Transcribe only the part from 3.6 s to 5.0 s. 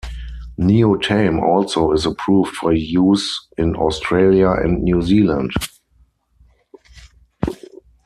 Australia and New